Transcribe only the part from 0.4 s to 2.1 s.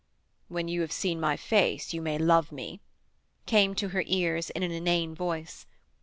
'When you have seen my face, you